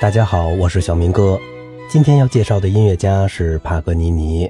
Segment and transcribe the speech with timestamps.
[0.00, 1.36] 大家好，我是小明哥。
[1.90, 4.48] 今天要介绍的音乐家是帕格尼尼。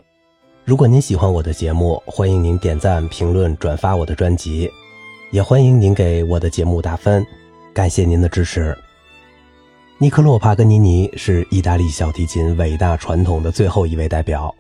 [0.62, 4.70] 如果您喜欢我的节目，欢迎您点赞、评论、转发我的专辑，
[5.30, 7.26] 也欢迎您给我的节目打分，
[7.72, 8.76] 感谢您的支持。
[9.96, 14.54] 尼克洛·帕格尼尼是意大利小提琴伟大传统的最后一位代表，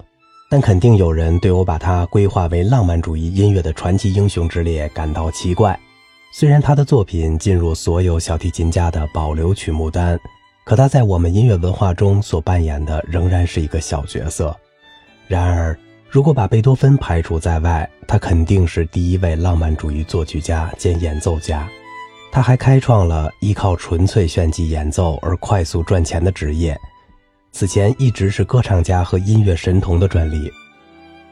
[0.48, 5.78] 但肯定有人对我把他规划为浪漫主义音乐的传奇英雄之列感到奇怪。
[6.32, 10.18] 虽然他的作品进入所有小提琴家的保留曲目单。
[10.68, 14.54] 可他在我们音乐文化中所扮演的仍然是一个小角色。
[15.26, 15.74] 然而，
[16.10, 21.66] 如果把贝多芬排除在外，他肯定是第一位浪漫主义作曲家兼演奏家。
[22.30, 26.78] 他还开创了依靠纯粹炫技演奏而快速赚钱的职业。
[27.50, 30.52] 此前一直是歌唱家和音乐神童的专利。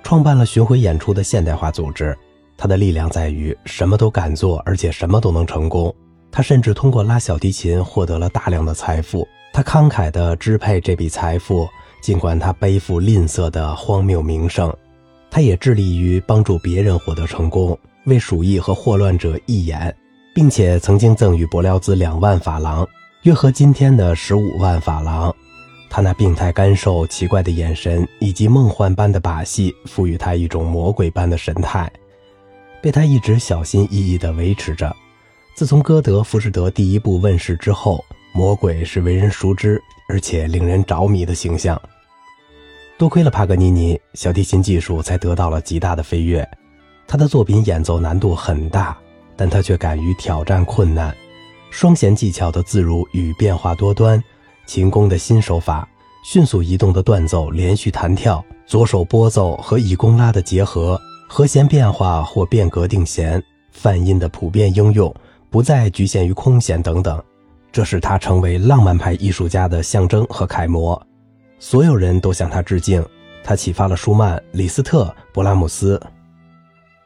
[0.03, 2.17] 创办了巡回演出的现代化组织。
[2.57, 5.95] 他的力量在于什么都敢做，而且什么都能成功。
[6.37, 9.27] 他甚至通过拉小提琴获得了大量的财富。
[9.55, 11.67] 他慷慨地支配这笔财富，
[12.03, 14.71] 尽管他背负吝啬的荒谬名声。
[15.31, 19.97] 他也致力于帮助别人获得成功，为鼠疫和霍乱者义演，
[20.35, 22.87] 并且曾经赠予伯辽兹两万法郎，
[23.23, 25.35] 约合今天的十五万法郎。
[25.89, 31.91] 他那病态干瘦、奇怪的眼神以及梦幻般的把戏，赋予他一种魔鬼般的神态，
[32.83, 34.95] 被他一直小心翼翼地维持着。
[35.57, 38.05] 自从歌德《浮士德》第一部问世之后，
[38.35, 41.81] 魔鬼是为人熟知而且令人着迷的形象。
[42.99, 46.47] 多亏了帕格尼尼，小提琴技术才得到了极大的飞跃。
[47.07, 48.95] 他的作品演奏难度很大，
[49.35, 51.17] 但他却敢于挑战困难。
[51.71, 54.23] 双弦技巧的自如与变化多端，
[54.67, 55.89] 琴弓的新手法，
[56.23, 65.11] 迅速移动的断奏，连续弹跳，左手拨奏和以弓拉的结合，和弦变化或变格定弦，泛音的普遍应用。
[65.57, 67.25] 不再局限于空闲等等，
[67.73, 71.03] 这使他成为浪漫派艺术家的象征和楷模。
[71.59, 73.03] 所有人都向他致敬。
[73.43, 75.99] 他启发了舒曼、李斯特、勃拉姆斯。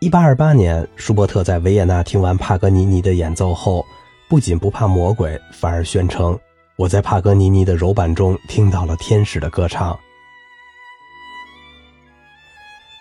[0.01, 3.87] 1828年，舒伯特在维也纳听完帕格尼尼的演奏后，
[4.29, 6.37] 不仅不怕魔鬼，反而宣称
[6.75, 9.97] ：“我在帕格尼尼的柔板中听到了天使的歌唱。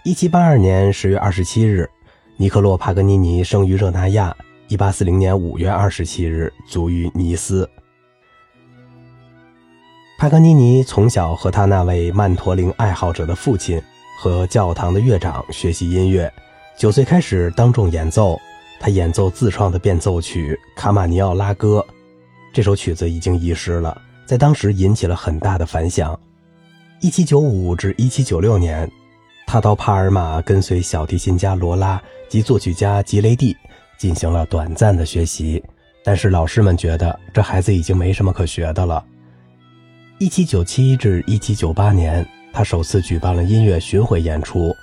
[0.06, 1.90] ”1782 年10月27日，
[2.38, 4.36] 尼克洛·帕格尼尼生于热那亚。
[4.70, 7.68] 一八四零年五月二十七日，卒于尼斯。
[10.20, 13.82] 帕格尼尼从小和他那位曼陀林爱好者的父亲
[14.20, 16.32] 和教堂的乐长学习音乐。
[16.78, 18.40] 九岁开始当众演奏，
[18.80, 21.84] 他演奏自创的变奏曲《卡马尼奥拉歌》。
[22.54, 26.18] 这首曲子已经遗失了，在当时引起了很大的反响。
[27.02, 28.88] 一七九五至一七九六年，
[29.48, 32.00] 他到帕尔马跟随小提琴家罗拉
[32.30, 33.58] 及作曲家吉雷蒂。
[34.00, 35.62] 进行了短暂的学习，
[36.04, 39.04] 但是老师们觉得这孩子已经没什么可学的了。
[40.18, 44.74] 一七九七至一七九八年，他首次举办了音乐巡回演出，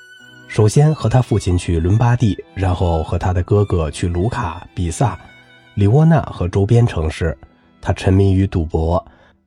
[0.49, 5.19] 首先和他父亲去伦巴第，然后和他的哥哥去卢卡、比萨、
[5.75, 7.37] 里沃纳和周边城市。
[7.81, 9.05] 他沉迷于赌博，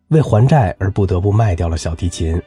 [0.09, 2.41] 为还债而不得不卖掉了小提琴。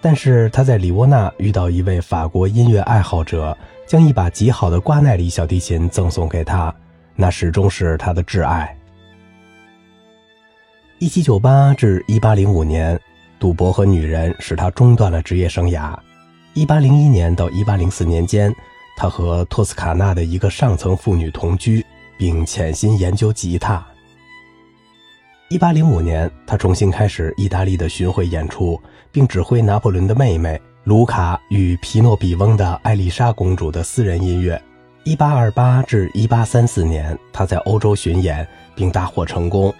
[0.00, 3.56] 但是他在里沃纳遇到一位法国音乐爱好者，
[3.86, 6.74] 将一把极好的瓜奈里小提琴赠送给他，
[7.14, 8.74] 那始终是他的挚爱。
[10.98, 12.98] 一七九八至一八零五年，
[13.38, 15.94] 赌博和女人使他中断了职业生涯。
[16.54, 18.54] 一八零一年到一八零四年间，
[18.96, 21.84] 他和托斯卡纳的一个上层妇女同居，
[22.18, 23.86] 并潜心研究吉他。
[25.50, 28.80] 一八零五年，他重新开始意大利的巡回演出，
[29.10, 34.62] 并指挥拿破仑的妹妹卢卡与皮诺比翁的艾丽莎公主的私人音乐。
[35.02, 38.46] 一八二八至一八三四年，他在欧洲巡演
[38.76, 39.74] 并大获成功。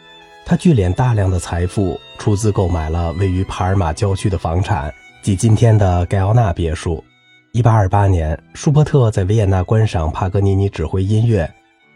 [0.45, 4.93] 他聚敛大量的财富，出资购买了位于帕尔马郊区的房产，
[5.23, 7.05] 即今天的盖奥纳别墅。
[7.53, 11.49] 一八二八年，舒伯特在维也纳观赏帕格尼尼指挥音乐。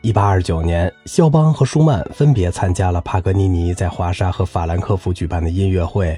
[0.05, 6.15] 一八二九年，肖邦和舒曼分别参加了帕格尼尼在华沙和法兰克福举办的音乐会。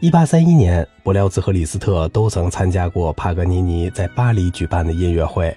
[0.00, 5.56] 一八三一年，伯辽兹和李斯特都曾参加过帕格尼尼在巴黎举办的音乐会。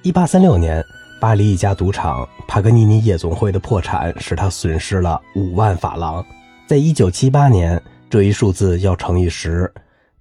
[0.00, 0.82] 一八三六年，
[1.20, 6.24] 巴黎一家赌场帕格尼尼夜总会的破产使他损失了五万法郎。
[6.66, 7.78] 在一九七八年，
[8.08, 9.70] 这一数字要乘以十，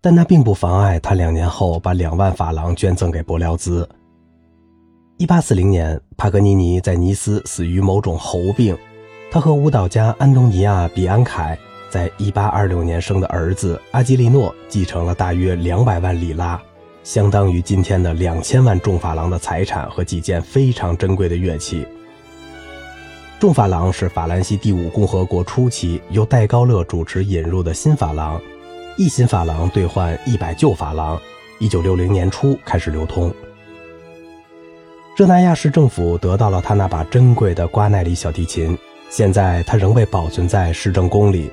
[0.02, 3.88] 但那并不妨碍他两年后把两万法郎捐赠给伯辽兹。
[5.22, 8.76] 一八四零年，帕格尼尼在尼斯死于某种猴病。
[9.30, 11.56] 他和舞蹈家安东尼亚·比安凯
[11.92, 16.60] 在一八二六年生的儿子阿基利诺继承了大约两百万里拉，
[17.04, 21.86] 相当于今天的两千万重法郎的财产和几件非常珍贵的乐器。
[23.40, 28.42] 重法郎是法兰西第五共和国初期由戴高乐主持引入的新法郎，
[28.98, 31.22] 一新法郎兑换一百旧法郎，
[31.60, 33.32] 一九六零年初开始流通。
[35.14, 38.78] 热那亚市政府得到了他那把珍贵的瓜奈里小提琴，
[39.10, 41.52] 现在它仍被保存在市政宫里。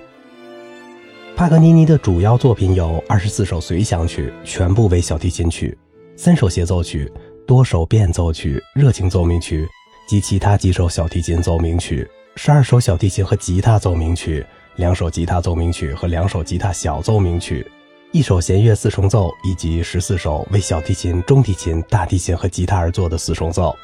[1.34, 5.76] 帕格尼尼的主要作品有二十四首随想曲，全部为小提琴曲；
[6.16, 7.10] 三首协奏曲，
[7.48, 9.66] 多首变奏曲、热情奏鸣曲
[10.06, 12.06] 及其他几首小提琴奏鸣曲；
[12.36, 14.46] 十二首小提琴和吉他奏鸣曲，
[14.76, 17.66] 两首吉他奏鸣曲和两首吉他小奏鸣曲。
[18.10, 23.76] 一首弦乐四重奏，以及十四首为小提琴、中提琴、大提琴和吉他而作的四重奏。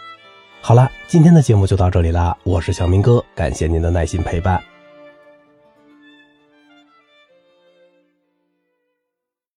[0.63, 4.63] 好了，今天的节目就到这里啦，我是小明哥，感谢您的耐心陪伴。